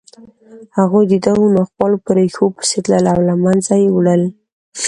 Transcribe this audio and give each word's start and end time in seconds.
هغوی 0.77 1.03
د 1.09 1.13
دغو 1.25 1.45
ناخوالو 1.57 1.97
په 2.05 2.11
ریښو 2.17 2.45
پسې 2.57 2.77
تلل 2.85 3.05
او 3.13 3.19
له 3.29 3.35
منځه 3.43 3.73
یې 3.81 3.89
وړل 3.95 4.23